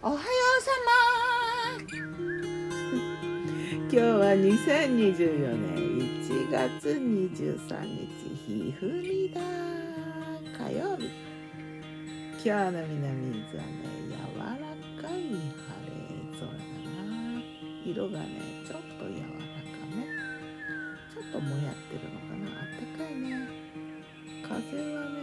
[0.00, 1.90] おはようさま。
[3.80, 5.74] 今日は2024年
[6.22, 8.06] 1月23日
[8.46, 9.40] ひふみだ。
[10.56, 11.10] 火曜日。
[12.44, 13.74] 今日の南伊豆はね
[14.06, 14.44] 柔ら
[15.02, 15.98] かい晴れ
[16.38, 16.54] 空だ
[16.94, 17.42] な
[17.84, 18.28] 色がね
[18.64, 19.34] ちょっと柔らか
[19.96, 20.06] め。
[21.12, 22.46] ちょっともやってるのかな。
[22.54, 23.26] あったかいね。
[24.44, 24.54] 風
[24.94, 25.18] はね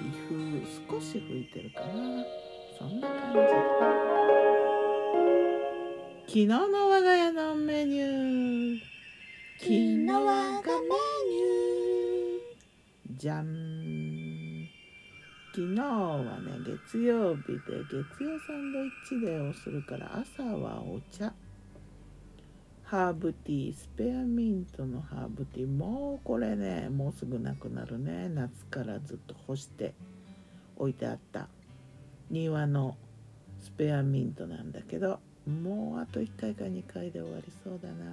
[0.00, 2.45] 微風少し吹いてるかな。
[2.78, 3.38] そんな感じ
[6.26, 8.80] 昨日の我が家のメニュー。
[9.58, 14.68] 昨日我がメニューじゃん
[15.54, 16.52] 昨日はね
[16.84, 21.32] 月曜日で月曜サンドイッチデーをするから朝はお茶。
[22.82, 28.28] ハーブティースペアミントのハーブティーもうこれねもうすぐなくなるね。
[28.28, 29.94] 夏からずっと干して
[30.76, 31.48] 置いてあった。
[32.30, 32.96] 庭の
[33.60, 38.04] スペアミントなんだけどもうあと1回か2回で終わりそうだな。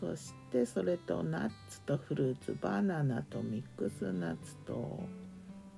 [0.00, 5.00] そしてそれとナッツとフルーツバナナとミックスナッツと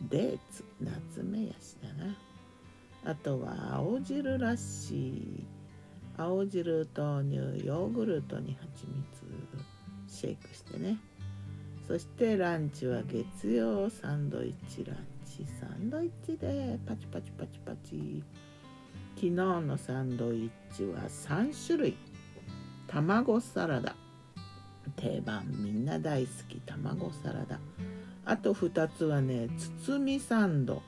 [0.08, 2.16] デーツナツメヤシだな。
[3.04, 5.46] あとは青汁らしい
[6.16, 9.04] 青汁豆乳ヨーグルトに蜂蜜
[10.08, 10.98] シェイクしてね。
[11.86, 15.13] そしてランチは月曜サンドイッチランチ。
[15.42, 18.22] サンドイッチでパチパチパチパチ。
[19.16, 21.96] 昨日のサンドイッチは3種類。
[22.86, 23.96] 卵サラダ。
[24.96, 26.60] 定番みんな大好き。
[26.64, 27.58] 卵サラダ。
[28.24, 29.48] あと2つはね
[29.84, 30.82] 包みサンド。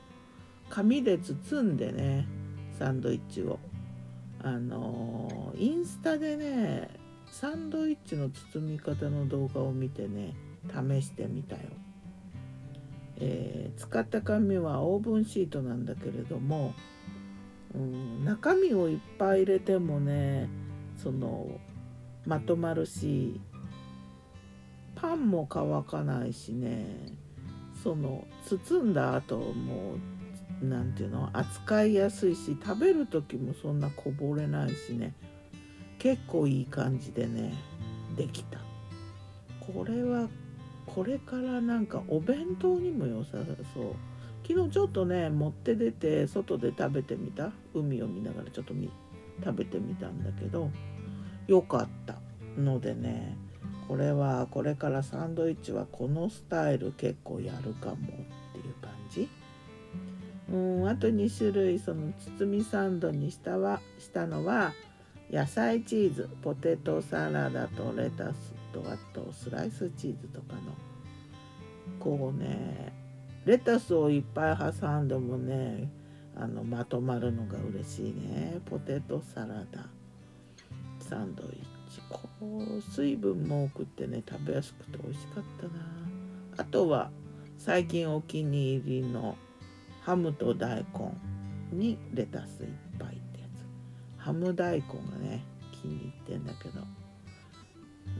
[0.70, 2.28] 紙で包んでね
[2.78, 3.58] サンドイッチを。
[4.42, 6.90] あのインスタでね
[7.32, 10.34] サンドイッチの包み方の動画を見てね
[10.68, 11.62] 試してみたよ、
[13.18, 16.74] えー、使った紙はオーブンシートなんだけれども、
[17.74, 20.48] うん、中身をいっぱい入れてもね
[21.02, 21.48] その
[22.26, 23.40] まとまるし
[24.94, 26.86] パンも乾かないしね
[27.82, 29.96] その包んだ後も
[30.62, 35.14] 何ていうの扱いやすいし食べる時もそんなこぼれないしね
[35.98, 37.54] 結構いい感じでね
[38.16, 38.58] できた。
[39.60, 40.28] これは
[40.86, 43.38] これからなんかお弁当にも良さ
[43.74, 43.94] そう。
[44.46, 47.52] 昨日ちょっとね持って出て外で食べてみた。
[47.74, 48.74] 海を見ながらちょっと
[49.44, 50.70] 食べてみたんだけど。
[51.46, 52.16] 良かった
[52.58, 53.36] のでね
[53.88, 59.28] これはこれからサンドイッチはこのスタイル結構やるかもっていう感じ。
[60.50, 64.74] うんあと2種類その包みサンドにしたはしたのは
[65.30, 68.54] 野菜チーズポテトサラダとレタス。
[68.82, 70.60] とあとスライスチーズとかの。
[72.00, 72.92] こうね
[73.44, 75.88] レタスをいっぱい挟んでもね
[76.36, 78.60] あのまとまるのが嬉しいね。
[78.66, 79.86] ポテトサラダ。
[81.00, 81.50] サンドイッ
[81.90, 82.00] チ。
[82.10, 85.70] こう水分も多くってね食べやすくて美味しかったな。
[86.58, 87.10] あとは
[87.58, 89.36] 最近お気に入りの
[90.02, 91.12] ハムと大根
[91.72, 93.46] にレタスいっぱいってや
[94.18, 94.22] つ。
[94.22, 96.80] ハム大根がね気に入ってんだけど。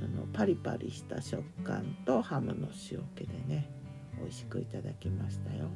[0.02, 3.70] あのパリパリした食感とハムの塩気でね
[4.20, 5.66] 美味しくいただきましたよ。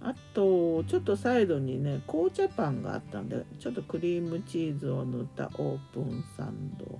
[0.00, 6.98] あとちょっとサイドにね紅茶パンがあったんでちょっとクリームチーズを塗ったオープンサンド。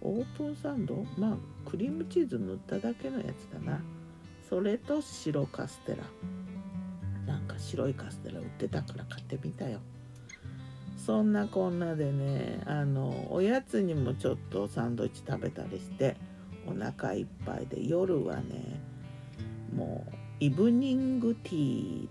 [0.00, 1.04] オープンサンド？
[1.16, 1.36] まあ
[1.68, 3.80] クリームチーズ塗っただけのやつだな。
[4.48, 5.98] それと白カステラ。
[7.26, 9.80] なんか白いカステラ売ってたから買ってみたよ。
[11.08, 16.18] そんなこんなでねあのおやつにもちょっとサンドイッチ食べたりして
[16.66, 18.78] お腹いっぱいで夜はね
[19.74, 22.08] もうイブニングティー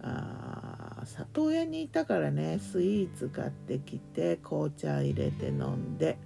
[0.00, 6.16] あ里親にいたからねスイーツ買ってきて紅茶入れて飲んで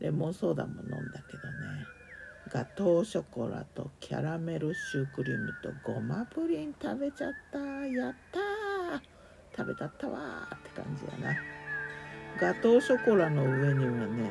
[0.00, 1.86] レモンソーダも飲んだけどね
[2.50, 7.58] ガトーショコラとキャラメルシュークリームとごまプリン食べちゃった。
[7.58, 8.69] やった
[9.60, 11.36] 食べたったわって感じやな。
[12.40, 14.30] ガトーショコラの上にはね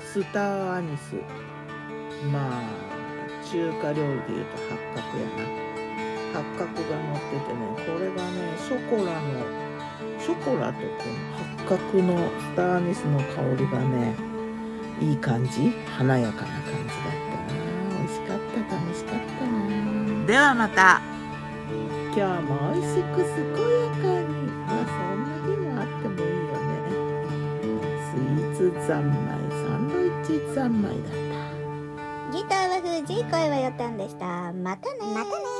[0.00, 1.14] スターアニス。
[2.32, 2.62] まあ
[3.48, 5.46] 中華料理でいうと八角やな。
[6.34, 9.38] 八角が乗っててねこれがねショコラの
[10.18, 13.24] ショコラとこの八角のスターアニスの香
[13.56, 14.16] りがね
[15.00, 15.70] いい感じ。
[15.96, 17.98] 華やかな感じだったな。
[17.98, 20.26] 美味しかった楽しかったな。
[20.26, 21.00] ではまた。
[22.16, 23.24] 今日も美味しく健
[23.80, 23.83] や
[28.72, 31.16] ツ三昧サンドイッチ三昧だった。
[32.36, 34.52] ギターは藤井声はよたんでした。
[34.52, 35.53] またねまたね